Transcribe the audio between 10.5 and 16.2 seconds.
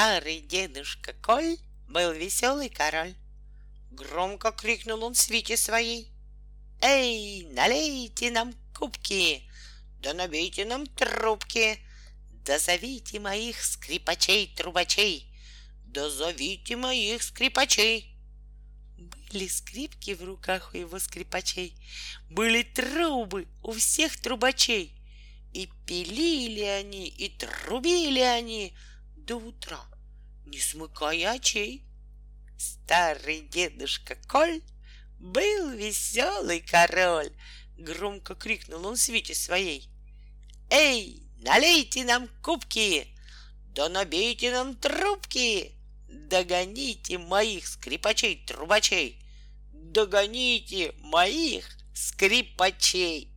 нам трубки, да зовите моих скрипачей-трубачей, да